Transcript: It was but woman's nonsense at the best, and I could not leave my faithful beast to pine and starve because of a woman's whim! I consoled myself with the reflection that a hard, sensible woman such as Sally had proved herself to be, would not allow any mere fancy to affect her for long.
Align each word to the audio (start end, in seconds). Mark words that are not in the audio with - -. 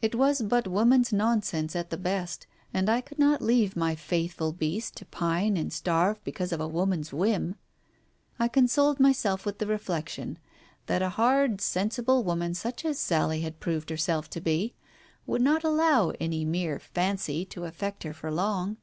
It 0.00 0.14
was 0.14 0.40
but 0.40 0.66
woman's 0.66 1.12
nonsense 1.12 1.76
at 1.76 1.90
the 1.90 1.98
best, 1.98 2.46
and 2.72 2.88
I 2.88 3.02
could 3.02 3.18
not 3.18 3.42
leave 3.42 3.76
my 3.76 3.94
faithful 3.94 4.50
beast 4.50 4.96
to 4.96 5.04
pine 5.04 5.58
and 5.58 5.70
starve 5.70 6.24
because 6.24 6.52
of 6.52 6.60
a 6.62 6.66
woman's 6.66 7.12
whim! 7.12 7.54
I 8.38 8.48
consoled 8.48 8.98
myself 8.98 9.44
with 9.44 9.58
the 9.58 9.66
reflection 9.66 10.38
that 10.86 11.02
a 11.02 11.10
hard, 11.20 11.60
sensible 11.60 12.24
woman 12.24 12.54
such 12.54 12.82
as 12.86 12.98
Sally 12.98 13.42
had 13.42 13.60
proved 13.60 13.90
herself 13.90 14.30
to 14.30 14.40
be, 14.40 14.72
would 15.26 15.42
not 15.42 15.62
allow 15.64 16.14
any 16.18 16.46
mere 16.46 16.78
fancy 16.78 17.44
to 17.44 17.66
affect 17.66 18.04
her 18.04 18.14
for 18.14 18.30
long. 18.30 18.78